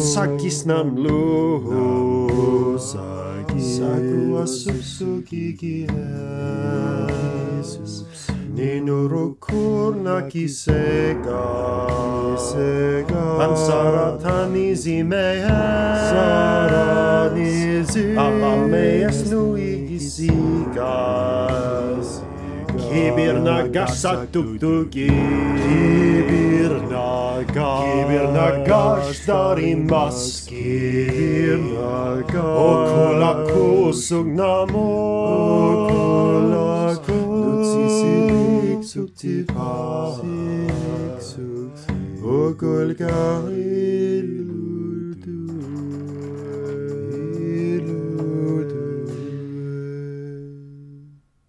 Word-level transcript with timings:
sakis 0.00 0.64
nam 0.64 0.94
lu 0.96 1.60
sakua 2.80 4.46
susuki 4.48 5.52
kines 5.60 5.92
Nino 8.54 9.08
rokurna 9.08 10.26
kisega 10.28 11.44
Kisega 12.34 13.46
Ansaratani 13.46 14.74
zime 14.74 15.28
Sarani 16.10 17.84
zime 17.92 18.16
Abame 18.16 19.06
esnui 19.08 19.86
kisiga 19.88 21.59
Кибернагашатуктуки. 23.00 25.08
Кибернагаш. 25.62 27.82
Кибернагаш 27.84 29.04
старин 29.22 29.80
мас. 29.90 30.18
Кибернагаш. 30.48 32.56
Окулаку 32.70 33.66
сугнамо. 33.92 34.90
Окулаку. 35.38 37.18
Дуцисилик 37.44 38.80
суктипа. 38.84 39.74
Окулкарилу. 42.20 44.69